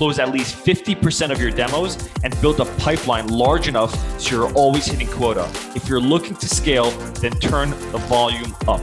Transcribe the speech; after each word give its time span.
close 0.00 0.18
at 0.18 0.30
least 0.32 0.56
50% 0.64 1.30
of 1.30 1.38
your 1.38 1.50
demos, 1.50 1.98
and 2.24 2.32
build 2.40 2.58
a 2.58 2.64
pipeline 2.76 3.28
large 3.28 3.68
enough 3.68 3.92
so 4.18 4.34
you're 4.34 4.52
always 4.54 4.86
hitting 4.86 5.06
quota. 5.08 5.46
If 5.76 5.90
you're 5.90 6.00
looking 6.00 6.34
to 6.36 6.48
scale, 6.48 6.90
then 7.20 7.32
turn 7.32 7.68
the 7.92 7.98
volume 8.08 8.56
up. 8.66 8.80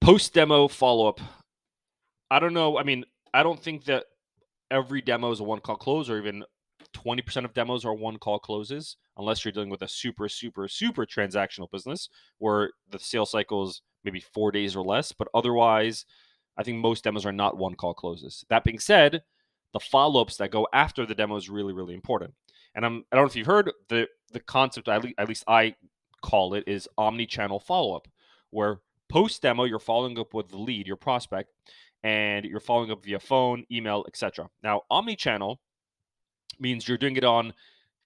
Post 0.00 0.34
demo 0.34 0.66
follow 0.66 1.06
up 1.06 1.20
I 2.32 2.40
don't 2.40 2.52
know. 2.52 2.78
I 2.78 2.82
mean, 2.82 3.04
I 3.32 3.44
don't 3.44 3.62
think 3.62 3.84
that 3.84 4.06
every 4.72 5.00
demo 5.00 5.30
is 5.30 5.38
a 5.38 5.44
one 5.44 5.60
call 5.60 5.76
close 5.76 6.10
or 6.10 6.18
even 6.18 6.42
20% 6.96 7.44
of 7.44 7.54
demos 7.54 7.84
are 7.84 7.94
one 7.94 8.16
call 8.16 8.40
closes 8.40 8.96
unless 9.18 9.44
you're 9.44 9.52
dealing 9.52 9.70
with 9.70 9.82
a 9.82 9.88
super 9.88 10.28
super 10.28 10.66
super 10.66 11.06
transactional 11.06 11.70
business 11.70 12.08
where 12.38 12.72
the 12.90 12.98
sales 12.98 13.30
cycle 13.30 13.68
is 13.68 13.82
maybe 14.02 14.18
4 14.18 14.50
days 14.50 14.74
or 14.74 14.84
less, 14.84 15.12
but 15.12 15.28
otherwise 15.32 16.06
I 16.56 16.62
think 16.62 16.78
most 16.78 17.04
demos 17.04 17.26
are 17.26 17.32
not 17.32 17.56
one 17.56 17.74
call 17.74 17.94
closes. 17.94 18.44
That 18.48 18.64
being 18.64 18.78
said, 18.78 19.22
the 19.72 19.80
follow-ups 19.80 20.36
that 20.36 20.50
go 20.50 20.68
after 20.72 21.04
the 21.04 21.14
demo 21.14 21.36
is 21.36 21.48
really 21.50 21.72
really 21.72 21.94
important. 21.94 22.34
And 22.74 22.84
I'm 22.84 23.04
I 23.10 23.16
don't 23.16 23.24
know 23.24 23.30
if 23.30 23.36
you've 23.36 23.46
heard 23.46 23.72
the 23.88 24.08
the 24.32 24.40
concept 24.40 24.88
at 24.88 25.04
at 25.18 25.28
least 25.28 25.44
I 25.48 25.74
call 26.22 26.54
it 26.54 26.64
is 26.66 26.88
omni-channel 26.96 27.60
follow-up 27.60 28.08
where 28.50 28.78
post 29.08 29.42
demo 29.42 29.64
you're 29.64 29.78
following 29.78 30.18
up 30.18 30.32
with 30.32 30.48
the 30.48 30.56
lead, 30.56 30.86
your 30.86 30.96
prospect, 30.96 31.50
and 32.02 32.44
you're 32.44 32.60
following 32.60 32.90
up 32.90 33.04
via 33.04 33.18
phone, 33.18 33.64
email, 33.70 34.04
etc. 34.08 34.48
Now, 34.62 34.82
omni-channel 34.90 35.60
means 36.60 36.88
you're 36.88 36.98
doing 36.98 37.16
it 37.16 37.24
on 37.24 37.52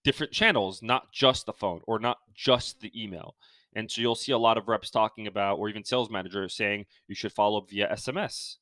different 0.05 0.33
channels, 0.33 0.83
not 0.83 1.13
just 1.13 1.47
the 1.47 1.53
phone 1.53 1.81
or 1.87 1.99
not 1.99 2.19
just 2.35 2.81
the 2.81 2.91
email. 3.01 3.37
And 3.75 3.91
so 3.91 4.01
you'll 4.01 4.15
see 4.15 4.33
a 4.33 4.39
lot 4.39 4.59
of 4.59 4.69
reps 4.69 4.91
talking 4.91 5.27
about, 5.27 5.59
or 5.59 5.69
even 5.69 5.85
sales 5.85 6.11
managers 6.11 6.55
saying 6.55 6.87
you 7.07 7.15
should 7.15 7.33
follow 7.33 7.59
up 7.59 7.71
via 7.71 7.89
SMS, 7.93 8.57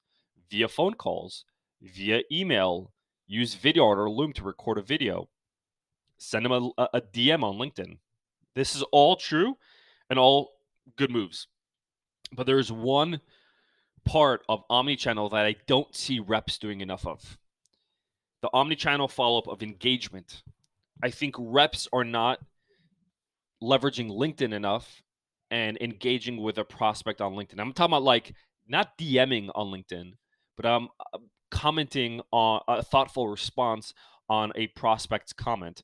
via 0.50 0.68
phone 0.68 0.94
calls, 0.94 1.44
via 1.80 2.22
email, 2.30 2.92
use 3.26 3.54
Vidyard 3.54 3.96
or 3.96 4.10
Loom 4.10 4.32
to 4.34 4.44
record 4.44 4.78
a 4.78 4.82
video, 4.82 5.28
send 6.18 6.44
them 6.44 6.52
a, 6.52 6.88
a 6.94 7.00
DM 7.00 7.42
on 7.42 7.56
LinkedIn. 7.56 7.98
This 8.54 8.74
is 8.74 8.82
all 8.90 9.16
true 9.16 9.56
and 10.08 10.18
all 10.18 10.52
good 10.96 11.10
moves. 11.10 11.48
But 12.32 12.46
there's 12.46 12.72
one 12.72 13.20
part 14.04 14.42
of 14.48 14.66
omnichannel 14.68 15.30
that 15.30 15.46
I 15.46 15.56
don't 15.66 15.94
see 15.94 16.20
reps 16.20 16.58
doing 16.58 16.80
enough 16.80 17.06
of. 17.06 17.38
The 18.42 18.50
omnichannel 18.54 19.10
follow 19.10 19.38
up 19.38 19.48
of 19.48 19.62
engagement. 19.62 20.42
I 21.02 21.10
think 21.10 21.34
reps 21.38 21.88
are 21.92 22.04
not 22.04 22.40
leveraging 23.62 24.10
LinkedIn 24.10 24.52
enough 24.52 25.02
and 25.50 25.78
engaging 25.80 26.42
with 26.42 26.58
a 26.58 26.64
prospect 26.64 27.20
on 27.20 27.34
LinkedIn. 27.34 27.60
I'm 27.60 27.72
talking 27.72 27.92
about 27.92 28.02
like 28.02 28.34
not 28.66 28.98
DMing 28.98 29.50
on 29.54 29.68
LinkedIn, 29.68 30.12
but 30.56 30.66
I'm 30.66 30.88
um, 31.14 31.30
commenting 31.50 32.20
on 32.32 32.60
a 32.68 32.82
thoughtful 32.82 33.28
response 33.28 33.94
on 34.28 34.52
a 34.56 34.66
prospect's 34.68 35.32
comment. 35.32 35.82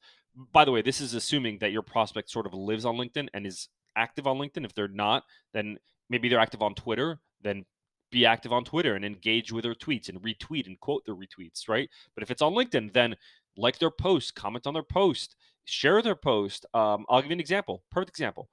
By 0.53 0.64
the 0.64 0.73
way, 0.73 0.83
this 0.83 1.01
is 1.01 1.14
assuming 1.14 1.59
that 1.59 1.73
your 1.73 1.83
prospect 1.83 2.31
sort 2.31 2.47
of 2.47 2.55
lives 2.55 2.84
on 2.84 2.97
LinkedIn 2.97 3.29
and 3.34 3.47
is 3.47 3.69
active 3.97 4.27
on 4.27 4.39
LinkedIn. 4.39 4.64
If 4.64 4.75
they're 4.75 4.89
not, 4.89 5.25
then 5.53 5.79
maybe 6.08 6.29
they're 6.29 6.41
active 6.41 6.63
on 6.63 6.75
Twitter, 6.75 7.20
then 7.42 7.64
be 8.11 8.27
active 8.27 8.52
on 8.52 8.64
Twitter 8.64 8.95
and 8.95 9.05
engage 9.05 9.52
with 9.52 9.64
their 9.64 9.75
tweets 9.75 10.08
and 10.08 10.20
retweet 10.23 10.67
and 10.67 10.79
quote 10.80 11.05
their 11.05 11.14
retweets, 11.14 11.69
right? 11.69 11.89
But 12.14 12.23
if 12.23 12.30
it's 12.30 12.42
on 12.42 12.52
LinkedIn, 12.52 12.92
then 12.92 13.17
like 13.57 13.79
their 13.79 13.91
post, 13.91 14.35
comment 14.35 14.67
on 14.67 14.75
their 14.75 14.83
post, 14.83 15.36
share 15.64 16.02
their 16.02 16.17
post. 16.17 16.67
Um, 16.74 17.05
I'll 17.08 17.20
give 17.20 17.30
you 17.30 17.36
an 17.36 17.40
example. 17.40 17.83
Perfect 17.90 18.11
example. 18.11 18.48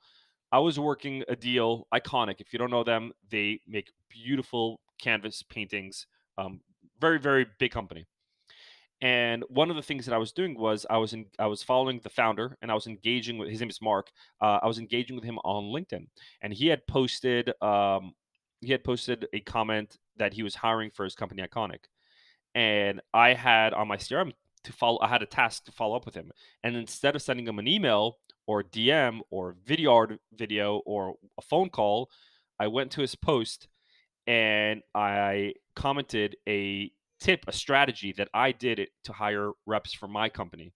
I 0.52 0.60
was 0.60 0.80
working 0.80 1.24
a 1.28 1.36
deal, 1.36 1.88
Iconic. 1.94 2.36
If 2.40 2.54
you 2.54 2.60
don't 2.60 2.72
know 2.72 2.84
them, 2.84 3.12
they 3.30 3.60
make 3.68 3.92
beautiful 4.10 4.80
canvas 5.00 5.44
paintings. 5.44 6.08
Um, 6.38 6.62
very, 7.00 7.20
very 7.20 7.46
big 7.60 7.72
company. 7.72 8.06
And 9.02 9.44
one 9.48 9.70
of 9.70 9.78
the 9.78 9.82
things 9.82 10.06
that 10.06 10.14
I 10.14 10.18
was 10.18 10.34
doing 10.34 10.58
was 10.58 10.86
I 10.90 10.98
was 10.98 11.14
in, 11.14 11.26
I 11.38 11.48
was 11.48 11.64
following 11.64 12.02
the 12.04 12.10
founder 12.10 12.58
and 12.62 12.70
I 12.70 12.74
was 12.74 12.88
engaging 12.88 13.38
with 13.38 13.50
his 13.50 13.62
name 13.62 13.70
is 13.70 13.82
Mark. 13.82 14.10
Uh, 14.42 14.60
I 14.62 14.68
was 14.68 14.78
engaging 14.78 15.16
with 15.16 15.24
him 15.24 15.38
on 15.40 15.66
LinkedIn, 15.66 16.08
and 16.42 16.54
he 16.54 16.68
had 16.68 16.86
posted 16.86 17.54
um, 17.62 18.14
he 18.60 18.74
had 18.74 18.84
posted 18.84 19.28
a 19.32 19.40
comment 19.40 19.98
that 20.18 20.34
he 20.34 20.44
was 20.44 20.54
hiring 20.54 20.92
for 20.92 21.06
his 21.06 21.16
company 21.16 21.42
Iconic, 21.42 21.86
and 22.56 23.00
I 23.14 23.34
had 23.34 23.74
on 23.74 23.88
my 23.88 23.96
CRM 23.96 24.34
to 24.64 24.74
follow. 24.74 25.00
I 25.02 25.08
had 25.08 25.22
a 25.22 25.28
task 25.28 25.66
to 25.66 25.72
follow 25.72 25.96
up 25.96 26.06
with 26.06 26.16
him, 26.16 26.32
and 26.64 26.76
instead 26.76 27.16
of 27.16 27.22
sending 27.22 27.48
him 27.48 27.60
an 27.60 27.68
email 27.68 28.18
or 28.48 28.64
DM 28.64 29.22
or 29.30 29.56
video 29.66 30.08
video 30.34 30.78
or 30.86 31.16
a 31.38 31.42
phone 31.42 31.70
call, 31.70 32.10
I 32.60 32.68
went 32.68 32.92
to 32.92 33.02
his 33.02 33.16
post 33.16 33.68
and 34.28 34.82
I 34.94 35.54
commented 35.76 36.36
a 36.48 36.92
tip, 37.20 37.46
a 37.48 37.52
strategy 37.52 38.14
that 38.14 38.30
I 38.34 38.52
did 38.52 38.80
it 38.80 38.90
to 39.06 39.14
hire 39.14 39.52
reps 39.66 39.94
for 39.94 40.08
my 40.08 40.30
company. 40.30 40.74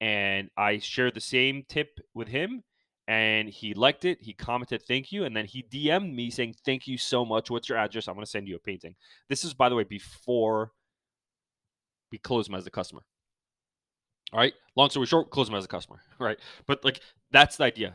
And 0.00 0.50
I 0.56 0.78
shared 0.78 1.14
the 1.14 1.20
same 1.20 1.64
tip 1.68 1.98
with 2.14 2.28
him 2.28 2.62
and 3.08 3.48
he 3.48 3.74
liked 3.74 4.04
it. 4.04 4.18
He 4.20 4.34
commented, 4.34 4.82
"Thank 4.82 5.10
you," 5.10 5.24
and 5.24 5.34
then 5.34 5.46
he 5.46 5.62
DM'd 5.62 6.14
me 6.14 6.30
saying, 6.30 6.54
"Thank 6.64 6.86
you 6.86 6.98
so 6.98 7.24
much. 7.24 7.50
What's 7.50 7.68
your 7.68 7.78
address? 7.78 8.06
I'm 8.06 8.14
going 8.14 8.24
to 8.24 8.30
send 8.30 8.46
you 8.46 8.56
a 8.56 8.60
painting." 8.60 8.94
This 9.28 9.44
is, 9.44 9.54
by 9.54 9.70
the 9.70 9.74
way, 9.74 9.84
before 9.84 10.72
we 12.10 12.18
close 12.18 12.46
them 12.46 12.54
as 12.54 12.66
a 12.66 12.70
customer. 12.70 13.02
All 14.32 14.38
right. 14.38 14.54
Long 14.76 14.90
story 14.90 15.06
short, 15.06 15.30
close 15.30 15.48
them 15.48 15.56
as 15.56 15.64
a 15.64 15.68
customer. 15.68 16.00
Right. 16.18 16.38
But 16.66 16.84
like 16.84 17.00
that's 17.30 17.56
the 17.56 17.64
idea. 17.64 17.94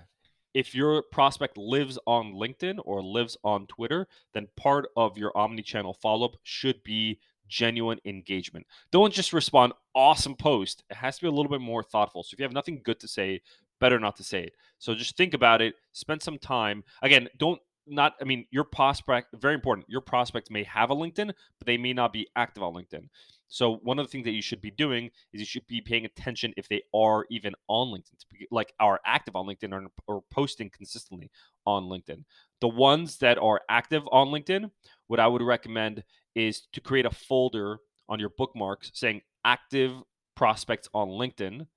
If 0.53 0.75
your 0.75 1.01
prospect 1.01 1.57
lives 1.57 1.97
on 2.05 2.33
LinkedIn 2.33 2.79
or 2.85 3.01
lives 3.01 3.35
on 3.43 3.65
Twitter, 3.67 4.07
then 4.33 4.47
part 4.55 4.87
of 4.95 5.17
your 5.17 5.35
omni-channel 5.35 5.95
follow-up 5.95 6.37
should 6.43 6.83
be 6.83 7.19
genuine 7.47 7.99
engagement. 8.05 8.65
Don't 8.91 9.11
just 9.11 9.33
respond 9.33 9.73
awesome 9.95 10.35
post. 10.35 10.83
It 10.89 10.97
has 10.97 11.17
to 11.17 11.23
be 11.23 11.27
a 11.27 11.31
little 11.31 11.49
bit 11.49 11.59
more 11.59 11.83
thoughtful. 11.83 12.23
So 12.23 12.33
if 12.33 12.39
you 12.39 12.43
have 12.43 12.53
nothing 12.53 12.81
good 12.83 12.99
to 12.99 13.07
say, 13.07 13.41
better 13.79 13.99
not 13.99 14.15
to 14.17 14.23
say 14.23 14.43
it. 14.43 14.53
So 14.79 14.95
just 14.95 15.17
think 15.17 15.33
about 15.33 15.61
it, 15.61 15.73
spend 15.91 16.21
some 16.21 16.37
time. 16.37 16.83
Again, 17.01 17.29
don't 17.37 17.59
not 17.85 18.13
I 18.21 18.23
mean 18.23 18.45
your 18.49 18.63
prospect 18.63 19.35
very 19.39 19.55
important. 19.55 19.89
Your 19.89 20.01
prospect 20.01 20.49
may 20.49 20.63
have 20.63 20.89
a 20.89 20.95
LinkedIn, 20.95 21.27
but 21.59 21.65
they 21.65 21.77
may 21.77 21.93
not 21.93 22.13
be 22.13 22.27
active 22.35 22.63
on 22.63 22.73
LinkedIn. 22.73 23.09
So 23.53 23.75
one 23.83 23.99
of 23.99 24.07
the 24.07 24.09
things 24.09 24.25
that 24.25 24.31
you 24.31 24.41
should 24.41 24.61
be 24.61 24.71
doing 24.71 25.11
is 25.31 25.39
you 25.39 25.45
should 25.45 25.67
be 25.67 25.79
paying 25.79 26.05
attention 26.05 26.55
if 26.57 26.67
they 26.67 26.81
are 26.91 27.27
even 27.29 27.53
on 27.67 27.89
LinkedIn, 27.89 28.47
like 28.49 28.73
are 28.79 28.99
active 29.05 29.35
on 29.35 29.45
LinkedIn 29.45 29.71
or, 29.71 29.91
or 30.07 30.23
posting 30.31 30.71
consistently 30.71 31.29
on 31.67 31.83
LinkedIn. 31.83 32.23
The 32.61 32.67
ones 32.67 33.17
that 33.17 33.37
are 33.37 33.61
active 33.69 34.01
on 34.11 34.29
LinkedIn, 34.29 34.71
what 35.05 35.19
I 35.19 35.27
would 35.27 35.43
recommend 35.43 36.03
is 36.33 36.63
to 36.73 36.81
create 36.81 37.05
a 37.05 37.11
folder 37.11 37.77
on 38.09 38.19
your 38.19 38.29
bookmarks 38.29 38.89
saying 38.95 39.21
active 39.45 39.91
prospects 40.35 40.89
on 40.91 41.09
LinkedIn 41.09 41.67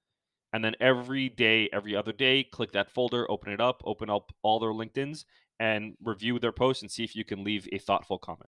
and 0.55 0.65
then 0.65 0.77
every 0.81 1.29
day, 1.29 1.69
every 1.75 1.95
other 1.95 2.13
day, 2.13 2.43
click 2.43 2.73
that 2.73 2.91
folder, 2.91 3.31
open 3.31 3.53
it 3.53 3.61
up, 3.61 3.83
open 3.85 4.09
up 4.09 4.33
all 4.43 4.59
their 4.61 4.71
LinkedIn's, 4.71 5.27
and 5.61 5.95
review 6.03 6.39
their 6.39 6.53
posts 6.53 6.81
and 6.81 6.91
see 6.91 7.05
if 7.05 7.15
you 7.15 7.23
can 7.27 7.45
leave 7.45 7.69
a 7.71 7.77
thoughtful 7.77 8.19
comment. 8.19 8.49